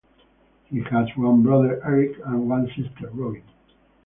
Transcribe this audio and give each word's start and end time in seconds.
He 0.65 0.79
has 0.81 1.15
one 1.15 1.43
brother 1.43 1.79
Eric 1.85 2.17
and 2.25 2.49
one 2.49 2.65
sister 2.75 3.11
Robin. 3.13 3.43